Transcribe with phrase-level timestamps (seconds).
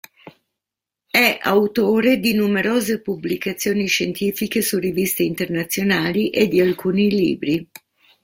[1.11, 7.69] È autore di numerose pubblicazioni scientifiche su riviste internazionali e di alcuni libri.